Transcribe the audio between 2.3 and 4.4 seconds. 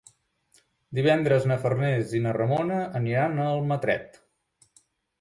Ramona aniran a Almatret.